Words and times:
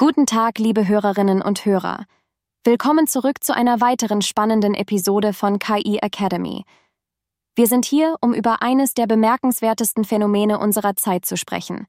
Guten 0.00 0.26
Tag, 0.26 0.60
liebe 0.60 0.86
Hörerinnen 0.86 1.42
und 1.42 1.64
Hörer. 1.64 2.04
Willkommen 2.62 3.08
zurück 3.08 3.42
zu 3.42 3.52
einer 3.52 3.80
weiteren 3.80 4.22
spannenden 4.22 4.74
Episode 4.74 5.32
von 5.32 5.58
KI 5.58 5.98
Academy. 6.00 6.64
Wir 7.56 7.66
sind 7.66 7.84
hier, 7.84 8.14
um 8.20 8.32
über 8.32 8.62
eines 8.62 8.94
der 8.94 9.08
bemerkenswertesten 9.08 10.04
Phänomene 10.04 10.60
unserer 10.60 10.94
Zeit 10.94 11.26
zu 11.26 11.36
sprechen. 11.36 11.88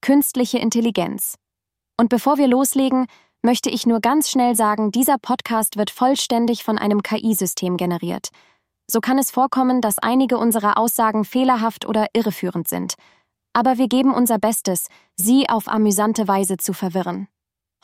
Künstliche 0.00 0.60
Intelligenz. 0.60 1.36
Und 2.00 2.08
bevor 2.08 2.38
wir 2.38 2.48
loslegen, 2.48 3.04
möchte 3.42 3.68
ich 3.68 3.84
nur 3.84 4.00
ganz 4.00 4.30
schnell 4.30 4.56
sagen, 4.56 4.90
dieser 4.90 5.18
Podcast 5.18 5.76
wird 5.76 5.90
vollständig 5.90 6.64
von 6.64 6.78
einem 6.78 7.02
KI-System 7.02 7.76
generiert. 7.76 8.30
So 8.90 9.02
kann 9.02 9.18
es 9.18 9.30
vorkommen, 9.30 9.82
dass 9.82 9.98
einige 9.98 10.38
unserer 10.38 10.78
Aussagen 10.78 11.26
fehlerhaft 11.26 11.84
oder 11.84 12.06
irreführend 12.14 12.66
sind. 12.66 12.94
Aber 13.52 13.76
wir 13.76 13.88
geben 13.88 14.14
unser 14.14 14.38
Bestes, 14.38 14.88
Sie 15.16 15.50
auf 15.50 15.68
amüsante 15.68 16.26
Weise 16.26 16.56
zu 16.56 16.72
verwirren. 16.72 17.28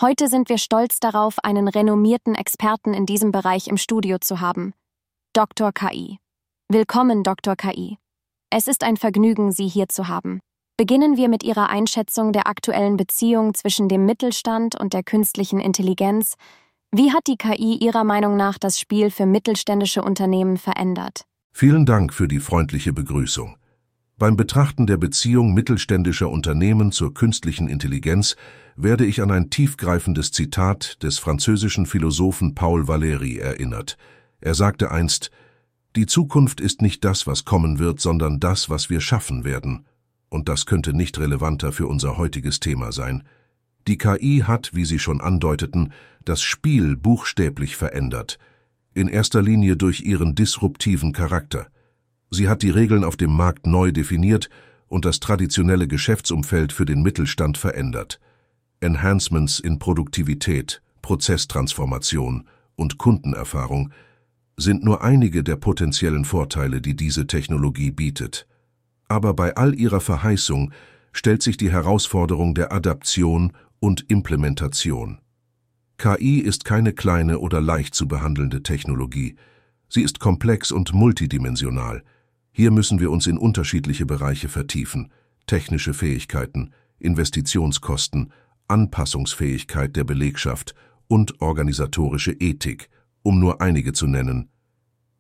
Heute 0.00 0.28
sind 0.28 0.48
wir 0.48 0.58
stolz 0.58 1.00
darauf, 1.00 1.38
einen 1.42 1.66
renommierten 1.66 2.36
Experten 2.36 2.94
in 2.94 3.04
diesem 3.04 3.32
Bereich 3.32 3.66
im 3.66 3.76
Studio 3.76 4.18
zu 4.20 4.40
haben. 4.40 4.72
Dr. 5.32 5.72
KI. 5.72 6.18
Willkommen, 6.68 7.24
Dr. 7.24 7.56
KI. 7.56 7.98
Es 8.48 8.68
ist 8.68 8.84
ein 8.84 8.96
Vergnügen, 8.96 9.50
Sie 9.50 9.66
hier 9.66 9.88
zu 9.88 10.06
haben. 10.06 10.38
Beginnen 10.76 11.16
wir 11.16 11.28
mit 11.28 11.42
Ihrer 11.42 11.68
Einschätzung 11.68 12.32
der 12.32 12.46
aktuellen 12.46 12.96
Beziehung 12.96 13.54
zwischen 13.54 13.88
dem 13.88 14.06
Mittelstand 14.06 14.80
und 14.80 14.92
der 14.92 15.02
künstlichen 15.02 15.58
Intelligenz. 15.58 16.36
Wie 16.92 17.12
hat 17.12 17.26
die 17.26 17.36
KI 17.36 17.78
Ihrer 17.78 18.04
Meinung 18.04 18.36
nach 18.36 18.56
das 18.56 18.78
Spiel 18.78 19.10
für 19.10 19.26
mittelständische 19.26 20.02
Unternehmen 20.02 20.58
verändert? 20.58 21.24
Vielen 21.52 21.86
Dank 21.86 22.14
für 22.14 22.28
die 22.28 22.38
freundliche 22.38 22.92
Begrüßung. 22.92 23.57
Beim 24.18 24.36
Betrachten 24.36 24.86
der 24.86 24.96
Beziehung 24.96 25.54
mittelständischer 25.54 26.28
Unternehmen 26.28 26.92
zur 26.92 27.14
künstlichen 27.14 27.68
Intelligenz 27.68 28.36
werde 28.76 29.06
ich 29.06 29.22
an 29.22 29.30
ein 29.30 29.48
tiefgreifendes 29.48 30.32
Zitat 30.32 31.02
des 31.02 31.18
französischen 31.18 31.86
Philosophen 31.86 32.54
Paul 32.54 32.82
Valéry 32.82 33.38
erinnert. 33.38 33.96
Er 34.40 34.54
sagte 34.54 34.90
einst, 34.90 35.30
die 35.96 36.06
Zukunft 36.06 36.60
ist 36.60 36.82
nicht 36.82 37.04
das, 37.04 37.26
was 37.26 37.44
kommen 37.44 37.78
wird, 37.78 38.00
sondern 38.00 38.40
das, 38.40 38.68
was 38.68 38.90
wir 38.90 39.00
schaffen 39.00 39.44
werden 39.44 39.86
und 40.30 40.48
das 40.48 40.66
könnte 40.66 40.92
nicht 40.92 41.18
relevanter 41.18 41.72
für 41.72 41.86
unser 41.86 42.16
heutiges 42.18 42.60
Thema 42.60 42.92
sein. 42.92 43.24
Die 43.86 43.98
KI 43.98 44.44
hat, 44.46 44.70
wie 44.74 44.84
Sie 44.84 44.98
schon 44.98 45.20
andeuteten, 45.20 45.92
das 46.24 46.42
Spiel 46.42 46.96
buchstäblich 46.96 47.76
verändert, 47.76 48.38
in 48.94 49.08
erster 49.08 49.42
Linie 49.42 49.76
durch 49.76 50.02
ihren 50.02 50.34
disruptiven 50.34 51.12
Charakter. 51.12 51.68
Sie 52.30 52.48
hat 52.48 52.62
die 52.62 52.70
Regeln 52.70 53.04
auf 53.04 53.16
dem 53.16 53.32
Markt 53.32 53.66
neu 53.66 53.92
definiert 53.92 54.50
und 54.88 55.04
das 55.04 55.20
traditionelle 55.20 55.88
Geschäftsumfeld 55.88 56.72
für 56.72 56.84
den 56.84 57.02
Mittelstand 57.02 57.58
verändert. 57.58 58.20
Enhancements 58.80 59.58
in 59.58 59.78
Produktivität, 59.78 60.82
Prozesstransformation 61.02 62.46
und 62.76 62.98
Kundenerfahrung 62.98 63.92
sind 64.56 64.84
nur 64.84 65.02
einige 65.02 65.42
der 65.42 65.56
potenziellen 65.56 66.24
Vorteile, 66.24 66.80
die 66.80 66.96
diese 66.96 67.26
Technologie 67.26 67.90
bietet. 67.90 68.46
Aber 69.08 69.34
bei 69.34 69.56
all 69.56 69.74
ihrer 69.74 70.00
Verheißung 70.00 70.72
stellt 71.12 71.42
sich 71.42 71.56
die 71.56 71.70
Herausforderung 71.70 72.54
der 72.54 72.72
Adaption 72.72 73.52
und 73.80 74.10
Implementation. 74.10 75.18
KI 75.96 76.38
ist 76.38 76.64
keine 76.64 76.92
kleine 76.92 77.38
oder 77.38 77.60
leicht 77.60 77.94
zu 77.94 78.06
behandelnde 78.06 78.62
Technologie. 78.62 79.36
Sie 79.88 80.02
ist 80.02 80.20
komplex 80.20 80.70
und 80.70 80.92
multidimensional. 80.92 82.02
Hier 82.58 82.72
müssen 82.72 82.98
wir 82.98 83.12
uns 83.12 83.28
in 83.28 83.38
unterschiedliche 83.38 84.04
Bereiche 84.04 84.48
vertiefen. 84.48 85.12
Technische 85.46 85.94
Fähigkeiten, 85.94 86.72
Investitionskosten, 86.98 88.32
Anpassungsfähigkeit 88.66 89.94
der 89.94 90.02
Belegschaft 90.02 90.74
und 91.06 91.40
organisatorische 91.40 92.32
Ethik, 92.32 92.90
um 93.22 93.38
nur 93.38 93.60
einige 93.60 93.92
zu 93.92 94.08
nennen. 94.08 94.48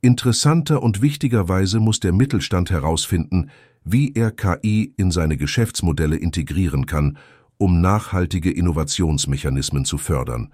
Interessanter 0.00 0.82
und 0.82 1.00
wichtigerweise 1.00 1.78
muss 1.78 2.00
der 2.00 2.12
Mittelstand 2.12 2.72
herausfinden, 2.72 3.50
wie 3.84 4.14
er 4.14 4.32
KI 4.32 4.92
in 4.96 5.12
seine 5.12 5.36
Geschäftsmodelle 5.36 6.16
integrieren 6.16 6.86
kann, 6.86 7.18
um 7.56 7.80
nachhaltige 7.80 8.50
Innovationsmechanismen 8.50 9.84
zu 9.84 9.96
fördern. 9.96 10.52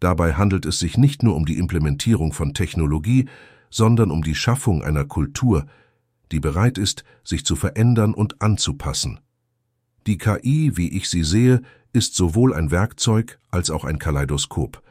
Dabei 0.00 0.34
handelt 0.34 0.66
es 0.66 0.80
sich 0.80 0.98
nicht 0.98 1.22
nur 1.22 1.34
um 1.34 1.46
die 1.46 1.56
Implementierung 1.56 2.34
von 2.34 2.52
Technologie, 2.52 3.26
sondern 3.70 4.10
um 4.10 4.22
die 4.22 4.34
Schaffung 4.34 4.82
einer 4.82 5.06
Kultur, 5.06 5.64
die 6.32 6.40
bereit 6.40 6.78
ist, 6.78 7.04
sich 7.24 7.44
zu 7.44 7.56
verändern 7.56 8.14
und 8.14 8.40
anzupassen. 8.42 9.20
Die 10.06 10.18
KI, 10.18 10.76
wie 10.76 10.88
ich 10.88 11.08
sie 11.08 11.24
sehe, 11.24 11.62
ist 11.92 12.14
sowohl 12.14 12.54
ein 12.54 12.70
Werkzeug 12.70 13.38
als 13.50 13.70
auch 13.70 13.84
ein 13.84 13.98
Kaleidoskop. 13.98 14.82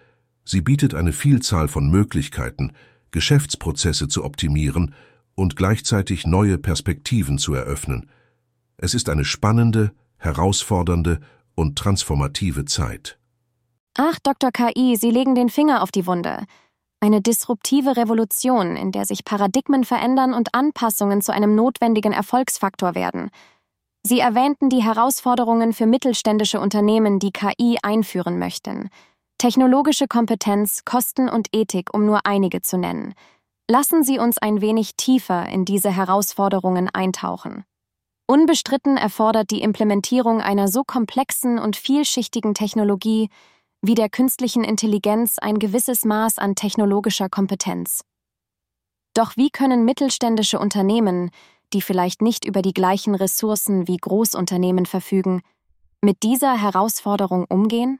Sie 0.44 0.62
bietet 0.62 0.94
eine 0.94 1.14
Vielzahl 1.14 1.68
von 1.68 1.90
Möglichkeiten, 1.90 2.74
Geschäftsprozesse 3.12 4.08
zu 4.08 4.24
optimieren 4.24 4.94
und 5.36 5.56
gleichzeitig 5.56 6.28
neue 6.28 6.58
Perspektiven 6.58 7.38
zu 7.38 7.54
eröffnen. 7.54 8.10
Es 8.78 8.94
ist 8.94 9.10
eine 9.10 9.26
spannende, 9.26 9.92
herausfordernde 10.18 11.20
und 11.56 11.78
transformative 11.78 12.66
Zeit. 12.66 13.18
Ach, 13.98 14.20
Dr. 14.24 14.52
KI, 14.52 14.98
Sie 14.98 15.12
legen 15.12 15.36
den 15.36 15.50
Finger 15.50 15.82
auf 15.82 15.92
die 15.92 16.06
Wunde. 16.06 16.46
Eine 17.00 17.22
disruptive 17.22 17.98
Revolution, 17.98 18.76
in 18.76 18.92
der 18.92 19.06
sich 19.06 19.26
Paradigmen 19.26 19.84
verändern 19.84 20.34
und 20.34 20.56
Anpassungen 20.56 21.22
zu 21.22 21.34
einem 21.34 21.56
notwendigen 21.56 22.14
Erfolgsfaktor 22.14 22.96
werden. 22.96 23.30
Sie 24.04 24.20
erwähnten 24.20 24.70
die 24.70 24.84
Herausforderungen 24.84 25.74
für 25.74 25.88
mittelständische 25.88 26.60
Unternehmen, 26.60 27.20
die 27.20 27.32
KI 27.32 27.78
einführen 27.82 28.40
möchten. 28.40 28.90
Technologische 29.38 30.08
Kompetenz, 30.08 30.86
Kosten 30.86 31.28
und 31.28 31.48
Ethik, 31.52 31.94
um 31.94 32.06
nur 32.06 32.26
einige 32.26 32.62
zu 32.62 32.78
nennen. 32.78 33.14
Lassen 33.70 34.04
Sie 34.04 34.20
uns 34.20 34.38
ein 34.38 34.62
wenig 34.62 34.96
tiefer 34.96 35.48
in 35.50 35.66
diese 35.66 35.92
Herausforderungen 35.92 36.88
eintauchen. 36.94 37.66
Unbestritten 38.28 38.96
erfordert 38.98 39.52
die 39.52 39.62
Implementierung 39.62 40.42
einer 40.42 40.68
so 40.68 40.84
komplexen 40.84 41.60
und 41.60 41.76
vielschichtigen 41.76 42.54
Technologie 42.54 43.30
wie 43.88 43.96
der 43.96 44.10
künstlichen 44.10 44.64
Intelligenz 44.64 45.38
ein 45.38 45.60
gewisses 45.60 46.06
Maß 46.06 46.40
an 46.40 46.56
technologischer 46.56 47.30
Kompetenz. 47.30 48.02
Doch 49.14 49.38
wie 49.38 49.50
können 49.50 49.86
mittelständische 49.86 50.60
Unternehmen, 50.60 51.30
die 51.72 51.82
vielleicht 51.82 52.22
nicht 52.22 52.46
über 52.46 52.62
die 52.62 52.74
gleichen 52.74 53.16
Ressourcen 53.16 53.88
wie 53.88 53.98
Großunternehmen 53.98 54.86
verfügen, 54.86 55.42
mit 56.02 56.24
dieser 56.24 56.60
Herausforderung 56.60 57.46
umgehen? 57.46 58.00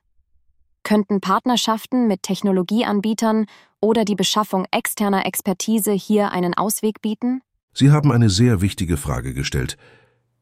Könnten 0.84 1.22
Partnerschaften 1.22 2.08
mit 2.08 2.24
Technologieanbietern 2.24 3.46
oder 3.82 4.06
die 4.06 4.16
Beschaffung 4.16 4.66
externer 4.72 5.26
Expertise 5.26 5.92
hier 5.92 6.32
einen 6.32 6.54
Ausweg 6.54 7.02
bieten? 7.02 7.42
Sie 7.74 7.92
haben 7.92 8.12
eine 8.12 8.30
sehr 8.30 8.62
wichtige 8.62 8.98
Frage 8.98 9.34
gestellt. 9.34 9.78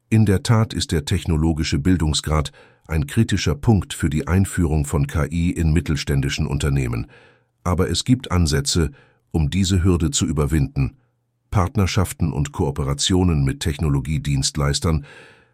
In 0.09 0.26
der 0.26 0.44
Tat 0.44 0.74
ist 0.74 0.92
der 0.92 1.06
technologische 1.06 1.80
Bildungsgrad 1.80 2.52
ein 2.88 3.08
kritischer 3.08 3.56
Punkt 3.56 3.94
für 3.94 4.10
die 4.10 4.28
Einführung 4.28 4.86
von 4.86 5.08
KI 5.08 5.52
in 5.52 5.74
mittelständischen 5.74 6.48
Unternehmen. 6.48 7.08
Aber 7.64 7.90
es 7.90 8.04
gibt 8.04 8.32
Ansätze, 8.32 8.92
um 9.32 9.50
diese 9.50 9.84
Hürde 9.84 10.12
zu 10.12 10.26
überwinden. 10.26 10.98
Partnerschaften 11.50 12.34
und 12.34 12.52
Kooperationen 12.52 13.46
mit 13.46 13.62
Technologiedienstleistern 13.62 15.06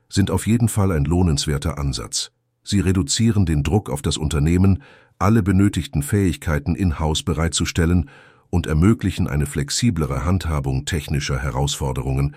sind 0.10 0.32
auf 0.32 0.48
jeden 0.48 0.70
Fall 0.70 0.92
ein 0.92 1.06
lohnenswerter 1.06 1.78
Ansatz. 1.78 2.32
Sie 2.64 2.80
reduzieren 2.80 3.46
den 3.46 3.64
Druck 3.64 3.90
auf 3.90 4.02
das 4.02 4.18
Unternehmen, 4.18 4.82
alle 5.18 5.44
benötigten 5.44 6.02
Fähigkeiten 6.02 6.76
in-house 6.76 7.24
bereitzustellen 7.24 8.10
und 8.50 8.66
ermöglichen 8.66 9.28
eine 9.28 9.46
flexiblere 9.46 10.26
Handhabung 10.26 10.86
technischer 10.86 11.38
Herausforderungen. 11.38 12.36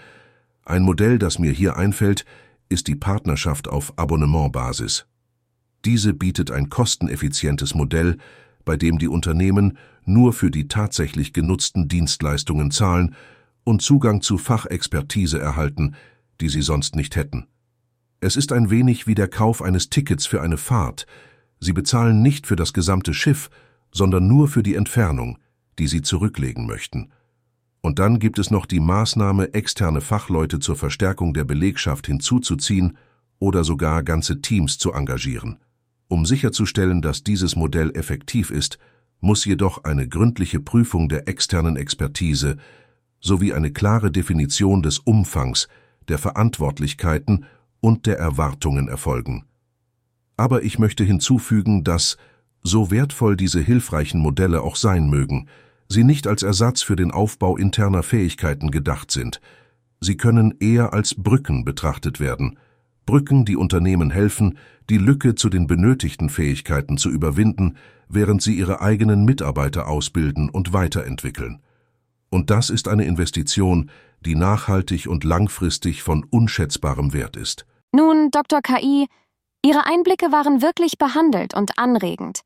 Ein 0.64 0.82
Modell, 0.82 1.18
das 1.18 1.38
mir 1.38 1.52
hier 1.52 1.76
einfällt, 1.76 2.24
ist 2.72 2.88
die 2.88 2.96
Partnerschaft 2.96 3.68
auf 3.68 3.96
Abonnementbasis. 3.96 5.06
Diese 5.84 6.14
bietet 6.14 6.50
ein 6.50 6.68
kosteneffizientes 6.68 7.74
Modell, 7.74 8.16
bei 8.64 8.76
dem 8.76 8.98
die 8.98 9.08
Unternehmen 9.08 9.78
nur 10.04 10.32
für 10.32 10.50
die 10.50 10.68
tatsächlich 10.68 11.32
genutzten 11.32 11.88
Dienstleistungen 11.88 12.70
zahlen 12.70 13.14
und 13.64 13.82
Zugang 13.82 14.22
zu 14.22 14.38
Fachexpertise 14.38 15.38
erhalten, 15.38 15.94
die 16.40 16.48
sie 16.48 16.62
sonst 16.62 16.96
nicht 16.96 17.14
hätten. 17.16 17.46
Es 18.20 18.36
ist 18.36 18.52
ein 18.52 18.70
wenig 18.70 19.06
wie 19.06 19.14
der 19.14 19.28
Kauf 19.28 19.62
eines 19.62 19.90
Tickets 19.90 20.26
für 20.26 20.40
eine 20.42 20.56
Fahrt. 20.56 21.06
Sie 21.60 21.72
bezahlen 21.72 22.22
nicht 22.22 22.46
für 22.46 22.56
das 22.56 22.72
gesamte 22.72 23.14
Schiff, 23.14 23.50
sondern 23.92 24.26
nur 24.26 24.48
für 24.48 24.62
die 24.62 24.74
Entfernung, 24.74 25.38
die 25.78 25.86
Sie 25.86 26.02
zurücklegen 26.02 26.66
möchten. 26.66 27.10
Und 27.82 27.98
dann 27.98 28.20
gibt 28.20 28.38
es 28.38 28.50
noch 28.50 28.64
die 28.64 28.80
Maßnahme, 28.80 29.54
externe 29.54 30.00
Fachleute 30.00 30.60
zur 30.60 30.76
Verstärkung 30.76 31.34
der 31.34 31.44
Belegschaft 31.44 32.06
hinzuzuziehen 32.06 32.96
oder 33.38 33.64
sogar 33.64 34.04
ganze 34.04 34.40
Teams 34.40 34.78
zu 34.78 34.92
engagieren. 34.92 35.58
Um 36.06 36.24
sicherzustellen, 36.24 37.02
dass 37.02 37.24
dieses 37.24 37.56
Modell 37.56 37.90
effektiv 37.94 38.50
ist, 38.50 38.78
muss 39.20 39.44
jedoch 39.44 39.84
eine 39.84 40.08
gründliche 40.08 40.60
Prüfung 40.60 41.08
der 41.08 41.28
externen 41.28 41.76
Expertise 41.76 42.56
sowie 43.20 43.52
eine 43.52 43.72
klare 43.72 44.10
Definition 44.10 44.82
des 44.82 44.98
Umfangs, 44.98 45.68
der 46.08 46.18
Verantwortlichkeiten 46.18 47.46
und 47.80 48.06
der 48.06 48.18
Erwartungen 48.18 48.88
erfolgen. 48.88 49.44
Aber 50.36 50.62
ich 50.62 50.78
möchte 50.78 51.04
hinzufügen, 51.04 51.84
dass, 51.84 52.16
so 52.62 52.90
wertvoll 52.90 53.36
diese 53.36 53.60
hilfreichen 53.60 54.20
Modelle 54.20 54.62
auch 54.62 54.76
sein 54.76 55.08
mögen, 55.10 55.48
sie 55.88 56.04
nicht 56.04 56.26
als 56.26 56.42
Ersatz 56.42 56.82
für 56.82 56.96
den 56.96 57.10
Aufbau 57.10 57.56
interner 57.56 58.02
Fähigkeiten 58.02 58.70
gedacht 58.70 59.10
sind. 59.10 59.40
Sie 60.00 60.16
können 60.16 60.54
eher 60.60 60.92
als 60.92 61.14
Brücken 61.14 61.64
betrachtet 61.64 62.20
werden. 62.20 62.58
Brücken, 63.06 63.44
die 63.44 63.56
Unternehmen 63.56 64.10
helfen, 64.10 64.58
die 64.90 64.98
Lücke 64.98 65.34
zu 65.34 65.48
den 65.48 65.66
benötigten 65.66 66.28
Fähigkeiten 66.28 66.98
zu 66.98 67.08
überwinden, 67.08 67.76
während 68.08 68.42
sie 68.42 68.54
ihre 68.54 68.80
eigenen 68.80 69.24
Mitarbeiter 69.24 69.88
ausbilden 69.88 70.50
und 70.50 70.72
weiterentwickeln. 70.72 71.60
Und 72.30 72.50
das 72.50 72.70
ist 72.70 72.88
eine 72.88 73.04
Investition, 73.04 73.90
die 74.20 74.34
nachhaltig 74.34 75.06
und 75.06 75.24
langfristig 75.24 76.02
von 76.02 76.24
unschätzbarem 76.24 77.12
Wert 77.12 77.36
ist. 77.36 77.66
Nun, 77.92 78.30
Dr. 78.30 78.60
KI, 78.62 79.06
Ihre 79.64 79.86
Einblicke 79.86 80.32
waren 80.32 80.60
wirklich 80.60 80.98
behandelt 80.98 81.54
und 81.54 81.78
anregend. 81.78 82.40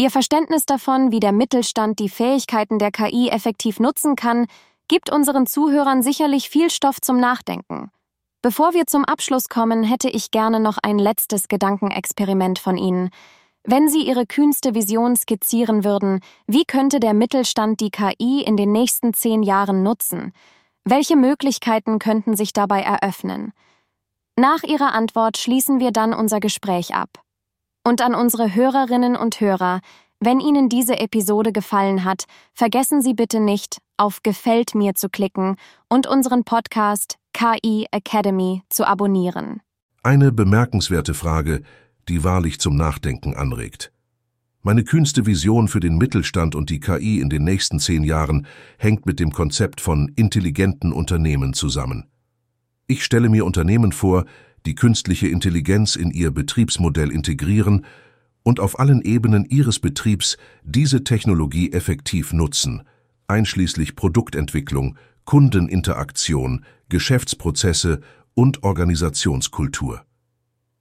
Ihr 0.00 0.10
Verständnis 0.10 0.64
davon, 0.64 1.10
wie 1.10 1.18
der 1.18 1.32
Mittelstand 1.32 1.98
die 1.98 2.08
Fähigkeiten 2.08 2.78
der 2.78 2.92
KI 2.92 3.30
effektiv 3.30 3.80
nutzen 3.80 4.14
kann, 4.14 4.46
gibt 4.86 5.10
unseren 5.10 5.46
Zuhörern 5.46 6.02
sicherlich 6.02 6.48
viel 6.48 6.70
Stoff 6.70 7.00
zum 7.00 7.18
Nachdenken. 7.18 7.90
Bevor 8.40 8.74
wir 8.74 8.86
zum 8.86 9.04
Abschluss 9.04 9.48
kommen, 9.48 9.82
hätte 9.82 10.08
ich 10.08 10.30
gerne 10.30 10.60
noch 10.60 10.78
ein 10.80 11.00
letztes 11.00 11.48
Gedankenexperiment 11.48 12.60
von 12.60 12.76
Ihnen. 12.76 13.10
Wenn 13.64 13.88
Sie 13.88 14.06
Ihre 14.06 14.24
kühnste 14.24 14.76
Vision 14.76 15.16
skizzieren 15.16 15.82
würden, 15.82 16.20
wie 16.46 16.64
könnte 16.64 17.00
der 17.00 17.12
Mittelstand 17.12 17.80
die 17.80 17.90
KI 17.90 18.42
in 18.42 18.56
den 18.56 18.70
nächsten 18.70 19.14
zehn 19.14 19.42
Jahren 19.42 19.82
nutzen? 19.82 20.32
Welche 20.84 21.16
Möglichkeiten 21.16 21.98
könnten 21.98 22.36
sich 22.36 22.52
dabei 22.52 22.82
eröffnen? 22.82 23.52
Nach 24.36 24.62
Ihrer 24.62 24.94
Antwort 24.94 25.36
schließen 25.36 25.80
wir 25.80 25.90
dann 25.90 26.14
unser 26.14 26.38
Gespräch 26.38 26.94
ab. 26.94 27.10
Und 27.88 28.02
an 28.02 28.14
unsere 28.14 28.54
Hörerinnen 28.54 29.16
und 29.16 29.40
Hörer, 29.40 29.80
wenn 30.20 30.40
Ihnen 30.40 30.68
diese 30.68 30.98
Episode 30.98 31.52
gefallen 31.52 32.04
hat, 32.04 32.24
vergessen 32.52 33.00
Sie 33.00 33.14
bitte 33.14 33.40
nicht, 33.40 33.78
auf 33.96 34.22
Gefällt 34.22 34.74
mir 34.74 34.94
zu 34.94 35.08
klicken 35.08 35.56
und 35.88 36.06
unseren 36.06 36.44
Podcast 36.44 37.16
KI 37.32 37.86
Academy 37.90 38.60
zu 38.68 38.86
abonnieren. 38.86 39.62
Eine 40.02 40.32
bemerkenswerte 40.32 41.14
Frage, 41.14 41.62
die 42.10 42.24
wahrlich 42.24 42.60
zum 42.60 42.76
Nachdenken 42.76 43.34
anregt. 43.34 43.90
Meine 44.60 44.84
kühnste 44.84 45.24
Vision 45.24 45.66
für 45.66 45.80
den 45.80 45.96
Mittelstand 45.96 46.54
und 46.54 46.68
die 46.68 46.80
KI 46.80 47.20
in 47.20 47.30
den 47.30 47.44
nächsten 47.44 47.80
zehn 47.80 48.04
Jahren 48.04 48.46
hängt 48.76 49.06
mit 49.06 49.18
dem 49.18 49.32
Konzept 49.32 49.80
von 49.80 50.12
intelligenten 50.14 50.92
Unternehmen 50.92 51.54
zusammen. 51.54 52.06
Ich 52.86 53.02
stelle 53.02 53.30
mir 53.30 53.46
Unternehmen 53.46 53.92
vor, 53.92 54.26
die 54.66 54.74
künstliche 54.74 55.28
Intelligenz 55.28 55.96
in 55.96 56.10
ihr 56.10 56.30
Betriebsmodell 56.30 57.10
integrieren 57.10 57.84
und 58.42 58.60
auf 58.60 58.78
allen 58.78 59.02
Ebenen 59.02 59.44
ihres 59.44 59.78
Betriebs 59.78 60.36
diese 60.62 61.04
Technologie 61.04 61.72
effektiv 61.72 62.32
nutzen, 62.32 62.82
einschließlich 63.26 63.96
Produktentwicklung, 63.96 64.96
Kundeninteraktion, 65.24 66.64
Geschäftsprozesse 66.88 68.00
und 68.34 68.62
Organisationskultur. 68.62 70.04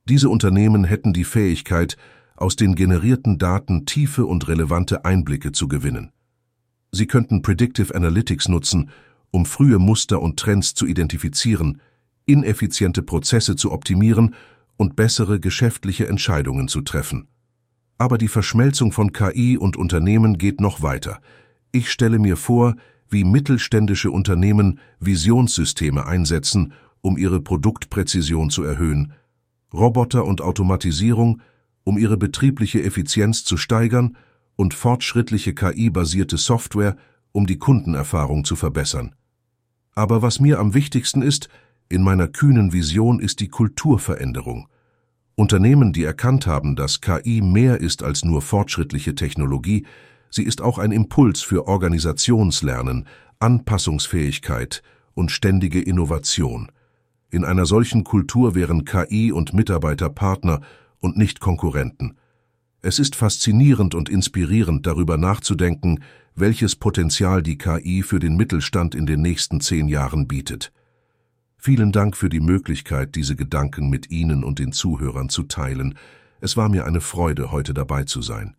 Diese 0.06 0.30
Unternehmen 0.30 0.86
hätten 0.86 1.12
die 1.12 1.26
Fähigkeit, 1.26 1.98
aus 2.38 2.56
den 2.56 2.76
generierten 2.76 3.40
Daten 3.40 3.86
tiefe 3.86 4.26
und 4.26 4.48
relevante 4.48 5.04
Einblicke 5.04 5.52
zu 5.52 5.68
gewinnen. 5.68 6.12
Sie 6.92 7.08
könnten 7.08 7.42
Predictive 7.42 7.94
Analytics 7.94 8.48
nutzen, 8.48 8.92
um 9.32 9.46
frühe 9.46 9.80
Muster 9.80 10.22
und 10.22 10.40
Trends 10.40 10.74
zu 10.74 10.86
identifizieren, 10.86 11.82
ineffiziente 12.28 13.02
Prozesse 13.02 13.56
zu 13.56 13.72
optimieren 13.72 14.36
und 14.76 14.96
bessere 14.96 15.40
geschäftliche 15.40 16.08
Entscheidungen 16.08 16.68
zu 16.68 16.82
treffen. 16.82 17.28
Aber 17.98 18.20
die 18.20 18.28
Verschmelzung 18.28 18.92
von 18.92 19.12
KI 19.12 19.58
und 19.58 19.76
Unternehmen 19.76 20.38
geht 20.38 20.62
noch 20.62 20.84
weiter. 20.84 21.20
Ich 21.72 21.92
stelle 21.92 22.20
mir 22.20 22.38
vor, 22.38 22.76
wie 23.10 23.24
mittelständische 23.24 24.12
Unternehmen 24.12 24.80
Visionssysteme 25.00 26.06
einsetzen, 26.06 26.74
um 27.02 27.18
ihre 27.18 27.42
Produktpräzision 27.42 28.50
zu 28.50 28.64
erhöhen, 28.64 29.14
Roboter 29.74 30.26
und 30.26 30.42
Automatisierung, 30.42 31.42
um 31.84 31.98
ihre 31.98 32.18
betriebliche 32.18 32.84
Effizienz 32.84 33.44
zu 33.44 33.58
steigern 33.58 34.18
und 34.56 34.74
fortschrittliche 34.74 35.54
KI-basierte 35.54 36.38
Software, 36.38 36.98
um 37.32 37.48
die 37.48 37.58
Kundenerfahrung 37.58 38.44
zu 38.44 38.56
verbessern. 38.56 39.16
Aber 39.94 40.22
was 40.22 40.40
mir 40.40 40.60
am 40.60 40.74
wichtigsten 40.74 41.22
ist, 41.22 41.50
in 41.90 42.04
meiner 42.04 42.28
kühnen 42.28 42.74
Vision 42.74 43.20
ist 43.20 43.40
die 43.40 43.48
Kulturveränderung. 43.48 44.68
Unternehmen, 45.36 45.94
die 45.94 46.04
erkannt 46.04 46.48
haben, 46.48 46.76
dass 46.76 47.02
KI 47.02 47.42
mehr 47.42 47.80
ist 47.80 48.04
als 48.04 48.26
nur 48.26 48.42
fortschrittliche 48.42 49.16
Technologie, 49.16 49.86
sie 50.30 50.44
ist 50.44 50.62
auch 50.62 50.80
ein 50.80 50.92
Impuls 50.92 51.42
für 51.42 51.68
Organisationslernen, 51.68 53.06
Anpassungsfähigkeit 53.40 54.82
und 55.14 55.32
ständige 55.32 55.82
Innovation. 55.82 56.72
In 57.30 57.46
einer 57.46 57.66
solchen 57.66 58.04
Kultur 58.04 58.56
wären 58.56 58.86
KI 58.86 59.32
und 59.32 59.54
Mitarbeiter 59.54 60.10
Partner 60.10 60.62
und 61.00 61.18
nicht 61.18 61.40
Konkurrenten. 61.40 62.18
Es 62.82 63.00
ist 63.00 63.16
faszinierend 63.16 63.96
und 63.96 64.10
inspirierend 64.10 64.88
darüber 64.88 65.18
nachzudenken, 65.18 66.04
welches 66.36 66.76
Potenzial 66.76 67.44
die 67.44 67.58
KI 67.58 68.04
für 68.04 68.20
den 68.20 68.38
Mittelstand 68.38 68.96
in 68.96 69.06
den 69.06 69.22
nächsten 69.22 69.60
zehn 69.60 69.88
Jahren 69.88 70.28
bietet. 70.28 70.72
Vielen 71.58 71.92
Dank 71.92 72.16
für 72.16 72.30
die 72.30 72.40
Möglichkeit, 72.40 73.16
diese 73.16 73.36
Gedanken 73.36 73.90
mit 73.90 74.10
Ihnen 74.12 74.44
und 74.44 74.60
den 74.60 74.72
Zuhörern 74.72 75.30
zu 75.30 75.44
teilen. 75.44 75.98
Es 76.40 76.56
war 76.56 76.70
mir 76.70 76.86
eine 76.86 77.02
Freude, 77.02 77.52
heute 77.52 77.74
dabei 77.74 78.04
zu 78.04 78.22
sein. 78.22 78.56